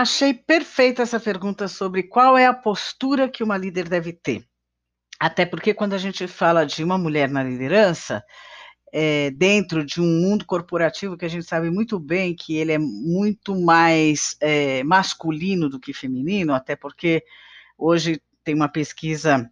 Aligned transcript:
Achei 0.00 0.32
perfeita 0.32 1.02
essa 1.02 1.18
pergunta 1.18 1.66
sobre 1.66 2.04
qual 2.04 2.38
é 2.38 2.46
a 2.46 2.54
postura 2.54 3.28
que 3.28 3.42
uma 3.42 3.56
líder 3.56 3.88
deve 3.88 4.12
ter. 4.12 4.46
Até 5.18 5.44
porque 5.44 5.74
quando 5.74 5.94
a 5.94 5.98
gente 5.98 6.28
fala 6.28 6.64
de 6.64 6.84
uma 6.84 6.96
mulher 6.96 7.28
na 7.28 7.42
liderança, 7.42 8.22
é, 8.92 9.32
dentro 9.32 9.84
de 9.84 10.00
um 10.00 10.06
mundo 10.06 10.46
corporativo 10.46 11.16
que 11.16 11.24
a 11.24 11.28
gente 11.28 11.44
sabe 11.46 11.68
muito 11.68 11.98
bem 11.98 12.32
que 12.32 12.54
ele 12.54 12.70
é 12.70 12.78
muito 12.78 13.60
mais 13.60 14.36
é, 14.40 14.84
masculino 14.84 15.68
do 15.68 15.80
que 15.80 15.92
feminino, 15.92 16.54
até 16.54 16.76
porque 16.76 17.24
hoje 17.76 18.22
tem 18.44 18.54
uma 18.54 18.68
pesquisa 18.68 19.50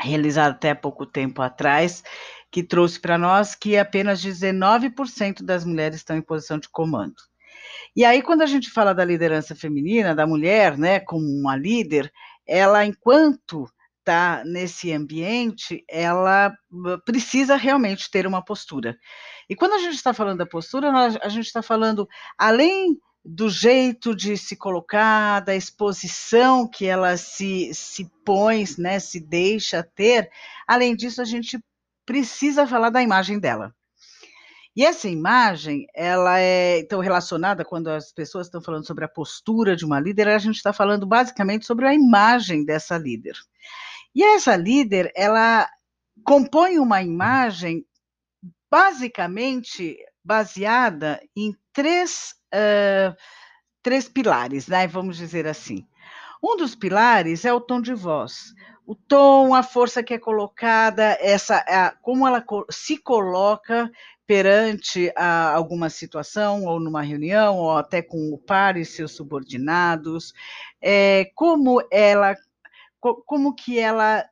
realizada 0.00 0.54
até 0.54 0.74
pouco 0.74 1.04
tempo 1.04 1.42
atrás 1.42 2.02
que 2.50 2.62
trouxe 2.62 2.98
para 2.98 3.18
nós 3.18 3.54
que 3.54 3.76
apenas 3.76 4.24
19% 4.24 5.42
das 5.42 5.66
mulheres 5.66 5.98
estão 5.98 6.16
em 6.16 6.22
posição 6.22 6.58
de 6.58 6.70
comando. 6.70 7.16
E 7.94 8.04
aí, 8.04 8.22
quando 8.22 8.42
a 8.42 8.46
gente 8.46 8.70
fala 8.70 8.94
da 8.94 9.04
liderança 9.04 9.54
feminina, 9.54 10.14
da 10.14 10.26
mulher, 10.26 10.76
né, 10.76 11.00
como 11.00 11.24
uma 11.24 11.56
líder, 11.56 12.12
ela, 12.46 12.84
enquanto 12.84 13.68
está 13.98 14.44
nesse 14.44 14.92
ambiente, 14.92 15.84
ela 15.88 16.54
precisa 17.04 17.56
realmente 17.56 18.10
ter 18.10 18.26
uma 18.26 18.44
postura. 18.44 18.96
E 19.48 19.56
quando 19.56 19.72
a 19.72 19.78
gente 19.78 19.94
está 19.94 20.14
falando 20.14 20.38
da 20.38 20.46
postura, 20.46 20.90
a 20.90 21.28
gente 21.28 21.46
está 21.46 21.62
falando, 21.62 22.08
além 22.38 22.96
do 23.24 23.48
jeito 23.48 24.14
de 24.14 24.36
se 24.36 24.54
colocar, 24.54 25.40
da 25.40 25.56
exposição 25.56 26.68
que 26.68 26.86
ela 26.86 27.16
se, 27.16 27.74
se 27.74 28.08
põe, 28.24 28.64
né, 28.78 29.00
se 29.00 29.18
deixa 29.18 29.82
ter, 29.82 30.30
além 30.66 30.94
disso, 30.94 31.20
a 31.20 31.24
gente 31.24 31.58
precisa 32.04 32.66
falar 32.68 32.90
da 32.90 33.02
imagem 33.02 33.40
dela. 33.40 33.74
E 34.76 34.84
essa 34.84 35.08
imagem, 35.08 35.86
ela 35.94 36.38
é 36.38 36.80
então 36.80 37.00
relacionada 37.00 37.64
quando 37.64 37.88
as 37.88 38.12
pessoas 38.12 38.46
estão 38.46 38.60
falando 38.60 38.86
sobre 38.86 39.06
a 39.06 39.08
postura 39.08 39.74
de 39.74 39.86
uma 39.86 39.98
líder, 39.98 40.28
a 40.28 40.38
gente 40.38 40.56
está 40.56 40.70
falando 40.70 41.06
basicamente 41.06 41.64
sobre 41.64 41.86
a 41.86 41.94
imagem 41.94 42.62
dessa 42.62 42.98
líder. 42.98 43.34
E 44.14 44.22
essa 44.22 44.54
líder, 44.54 45.10
ela 45.16 45.66
compõe 46.22 46.78
uma 46.78 47.02
imagem 47.02 47.86
basicamente 48.70 49.96
baseada 50.22 51.22
em 51.34 51.56
três, 51.72 52.34
uh, 52.52 53.16
três 53.82 54.08
pilares, 54.08 54.68
né? 54.68 54.86
vamos 54.86 55.16
dizer 55.16 55.46
assim. 55.46 55.86
Um 56.42 56.54
dos 56.54 56.74
pilares 56.74 57.46
é 57.46 57.52
o 57.52 57.60
tom 57.60 57.80
de 57.80 57.94
voz. 57.94 58.52
O 58.84 58.94
tom, 58.94 59.54
a 59.54 59.62
força 59.62 60.02
que 60.02 60.14
é 60.14 60.18
colocada, 60.18 61.16
essa, 61.20 61.56
a, 61.56 61.90
como 62.02 62.26
ela 62.26 62.44
se 62.70 62.98
coloca 62.98 63.90
perante 64.26 65.12
a 65.16 65.52
alguma 65.52 65.88
situação, 65.88 66.64
ou 66.64 66.80
numa 66.80 67.02
reunião, 67.02 67.56
ou 67.56 67.76
até 67.76 68.02
com 68.02 68.32
o 68.32 68.38
par 68.38 68.76
e 68.76 68.84
seus 68.84 69.12
subordinados, 69.12 70.32
é, 70.80 71.30
como 71.34 71.80
ela 71.90 72.34
como 73.24 73.54
que 73.54 73.78
ela, 73.78 74.24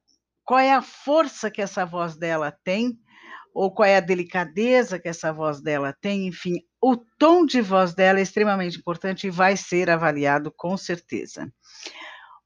qual 0.44 0.58
é 0.58 0.72
a 0.72 0.82
força 0.82 1.50
que 1.50 1.62
essa 1.62 1.84
voz 1.84 2.16
dela 2.16 2.50
tem, 2.64 2.98
ou 3.52 3.72
qual 3.72 3.88
é 3.88 3.96
a 3.96 4.00
delicadeza 4.00 4.98
que 4.98 5.08
essa 5.08 5.32
voz 5.32 5.60
dela 5.60 5.94
tem, 6.00 6.26
enfim, 6.26 6.60
o 6.80 6.96
tom 6.96 7.46
de 7.46 7.60
voz 7.60 7.94
dela 7.94 8.18
é 8.18 8.22
extremamente 8.22 8.78
importante 8.78 9.26
e 9.26 9.30
vai 9.30 9.56
ser 9.56 9.88
avaliado 9.88 10.52
com 10.52 10.76
certeza. 10.76 11.50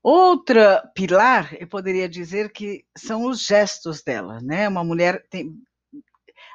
Outra 0.02 0.82
pilar, 0.94 1.56
eu 1.58 1.66
poderia 1.66 2.08
dizer 2.08 2.52
que 2.52 2.84
são 2.96 3.24
os 3.24 3.44
gestos 3.44 4.02
dela, 4.02 4.38
né? 4.42 4.68
Uma 4.68 4.84
mulher 4.84 5.26
tem, 5.28 5.52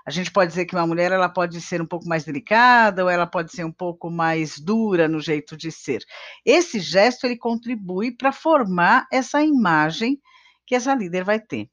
a 0.06 0.12
gente 0.12 0.32
pode 0.32 0.50
dizer 0.50 0.66
que 0.66 0.76
uma 0.76 0.86
mulher 0.88 1.12
ela 1.12 1.30
pode 1.30 1.60
ser 1.62 1.82
um 1.82 1.86
pouco 1.86 2.08
mais 2.08 2.26
delicada 2.26 3.04
ou 3.04 3.10
ela 3.10 3.26
pode 3.26 3.52
ser 3.52 3.64
um 3.64 3.72
pouco 3.72 4.10
mais 4.10 4.60
dura 4.60 5.08
no 5.08 5.20
jeito 5.20 5.56
de 5.56 5.72
ser. 5.72 6.04
Esse 6.46 6.80
gesto 6.80 7.26
ele 7.26 7.38
contribui 7.38 8.12
para 8.12 8.32
formar 8.32 9.08
essa 9.12 9.42
imagem 9.42 10.20
que 10.66 10.76
essa 10.76 10.94
líder 10.94 11.24
vai 11.24 11.40
ter. 11.40 11.70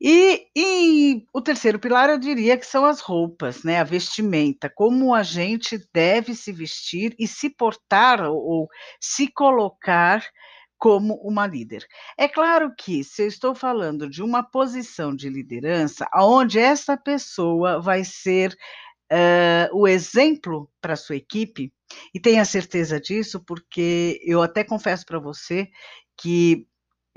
E, 0.00 0.46
e, 0.56 1.26
o 1.34 1.40
terceiro 1.40 1.78
pilar 1.78 2.08
eu 2.08 2.18
diria 2.18 2.56
que 2.56 2.66
são 2.66 2.84
as 2.84 3.00
roupas, 3.00 3.64
né? 3.64 3.80
A 3.80 3.84
vestimenta, 3.84 4.70
como 4.72 5.12
a 5.12 5.24
gente 5.24 5.76
deve 5.92 6.36
se 6.36 6.52
vestir 6.52 7.16
e 7.18 7.26
se 7.26 7.50
portar 7.50 8.22
ou, 8.22 8.36
ou 8.36 8.68
se 9.00 9.26
colocar 9.26 10.24
como 10.78 11.14
uma 11.16 11.46
líder. 11.46 11.84
É 12.16 12.28
claro 12.28 12.72
que 12.76 13.02
se 13.02 13.22
eu 13.22 13.26
estou 13.26 13.54
falando 13.54 14.08
de 14.08 14.22
uma 14.22 14.42
posição 14.42 15.14
de 15.14 15.28
liderança, 15.28 16.08
onde 16.14 16.58
essa 16.58 16.96
pessoa 16.96 17.80
vai 17.80 18.04
ser 18.04 18.56
uh, 19.12 19.76
o 19.76 19.88
exemplo 19.88 20.70
para 20.80 20.96
sua 20.96 21.16
equipe, 21.16 21.72
e 22.14 22.20
tenha 22.20 22.44
certeza 22.44 23.00
disso, 23.00 23.42
porque 23.44 24.20
eu 24.22 24.42
até 24.42 24.62
confesso 24.62 25.06
para 25.06 25.18
você 25.18 25.68
que 26.16 26.67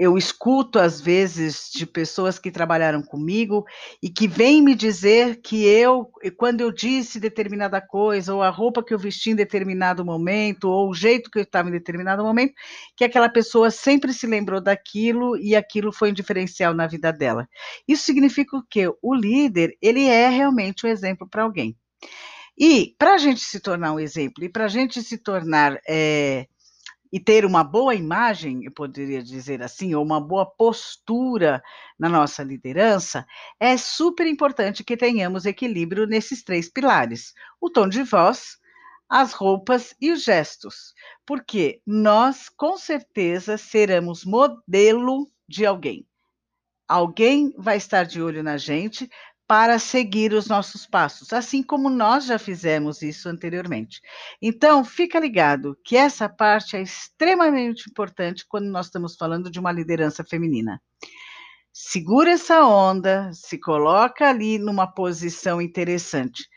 eu 0.01 0.17
escuto 0.17 0.79
às 0.79 0.99
vezes 0.99 1.69
de 1.71 1.85
pessoas 1.85 2.39
que 2.39 2.49
trabalharam 2.49 3.03
comigo 3.03 3.63
e 4.01 4.09
que 4.09 4.27
vêm 4.27 4.59
me 4.59 4.73
dizer 4.73 5.41
que 5.43 5.63
eu, 5.63 6.09
quando 6.37 6.61
eu 6.61 6.71
disse 6.71 7.19
determinada 7.19 7.79
coisa, 7.79 8.33
ou 8.33 8.41
a 8.41 8.49
roupa 8.49 8.83
que 8.83 8.95
eu 8.95 8.97
vesti 8.97 9.29
em 9.29 9.35
determinado 9.35 10.03
momento, 10.03 10.63
ou 10.63 10.89
o 10.89 10.93
jeito 10.95 11.29
que 11.29 11.37
eu 11.37 11.43
estava 11.43 11.69
em 11.69 11.71
determinado 11.71 12.23
momento, 12.23 12.55
que 12.97 13.03
aquela 13.03 13.29
pessoa 13.29 13.69
sempre 13.69 14.11
se 14.11 14.25
lembrou 14.25 14.59
daquilo 14.59 15.37
e 15.37 15.55
aquilo 15.55 15.93
foi 15.93 16.09
um 16.09 16.15
diferencial 16.15 16.73
na 16.73 16.87
vida 16.87 17.13
dela. 17.13 17.47
Isso 17.87 18.03
significa 18.03 18.57
o 18.57 18.63
quê? 18.67 18.91
O 19.03 19.13
líder, 19.13 19.77
ele 19.79 20.05
é 20.05 20.29
realmente 20.29 20.83
um 20.83 20.89
exemplo 20.89 21.29
para 21.29 21.43
alguém. 21.43 21.77
E 22.57 22.95
para 22.97 23.13
a 23.13 23.17
gente 23.19 23.41
se 23.41 23.59
tornar 23.59 23.93
um 23.93 23.99
exemplo, 23.99 24.43
e 24.43 24.49
para 24.49 24.65
a 24.65 24.67
gente 24.67 25.03
se 25.03 25.19
tornar 25.19 25.79
é, 25.87 26.47
e 27.11 27.19
ter 27.19 27.45
uma 27.45 27.63
boa 27.63 27.93
imagem, 27.93 28.63
eu 28.63 28.71
poderia 28.71 29.21
dizer 29.21 29.61
assim, 29.61 29.93
ou 29.93 30.03
uma 30.03 30.21
boa 30.21 30.45
postura 30.45 31.61
na 31.99 32.07
nossa 32.07 32.41
liderança, 32.41 33.25
é 33.59 33.75
super 33.75 34.25
importante 34.25 34.83
que 34.83 34.95
tenhamos 34.95 35.45
equilíbrio 35.45 36.07
nesses 36.07 36.43
três 36.43 36.69
pilares: 36.69 37.33
o 37.59 37.69
tom 37.69 37.89
de 37.89 38.03
voz, 38.03 38.57
as 39.09 39.33
roupas 39.33 39.93
e 39.99 40.11
os 40.11 40.23
gestos, 40.23 40.93
porque 41.25 41.81
nós 41.85 42.47
com 42.47 42.77
certeza 42.77 43.57
seremos 43.57 44.23
modelo 44.23 45.29
de 45.47 45.65
alguém. 45.65 46.07
Alguém 46.87 47.53
vai 47.57 47.77
estar 47.77 48.03
de 48.03 48.21
olho 48.21 48.43
na 48.43 48.57
gente, 48.57 49.09
para 49.51 49.77
seguir 49.79 50.31
os 50.31 50.47
nossos 50.47 50.85
passos, 50.85 51.33
assim 51.33 51.61
como 51.61 51.89
nós 51.89 52.23
já 52.25 52.39
fizemos 52.39 53.01
isso 53.01 53.27
anteriormente. 53.27 53.99
Então, 54.41 54.81
fica 54.81 55.19
ligado 55.19 55.77
que 55.83 55.97
essa 55.97 56.29
parte 56.29 56.77
é 56.77 56.81
extremamente 56.81 57.89
importante 57.89 58.45
quando 58.47 58.67
nós 58.67 58.85
estamos 58.85 59.17
falando 59.17 59.51
de 59.51 59.59
uma 59.59 59.69
liderança 59.69 60.23
feminina. 60.23 60.81
Segura 61.73 62.31
essa 62.31 62.63
onda, 62.63 63.29
se 63.33 63.59
coloca 63.59 64.29
ali 64.29 64.57
numa 64.57 64.87
posição 64.87 65.61
interessante. 65.61 66.47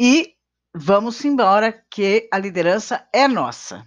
E 0.00 0.34
vamos 0.72 1.24
embora, 1.24 1.72
que 1.90 2.28
a 2.32 2.38
liderança 2.38 3.04
é 3.12 3.26
nossa. 3.26 3.84